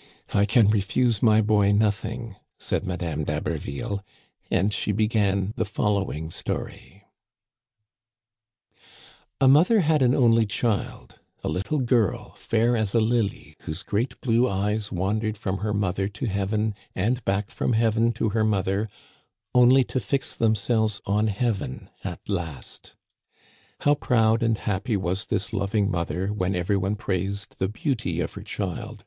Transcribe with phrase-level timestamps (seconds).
[0.00, 4.02] '*" I can refuse my boy nothing," said Madame d'Ha berville;
[4.50, 7.04] and she began the following story:"
[9.40, 14.20] A mother had an only child, a little girl, fair as a lily, whose great
[14.20, 18.88] blue eyes wandered from her mother to heaven and back from heaven to her mother,
[19.54, 22.96] only to fix themselves on heaven at last
[23.82, 28.32] How proud and happy was this loving mother when every one praised the beauty of
[28.32, 29.04] her child!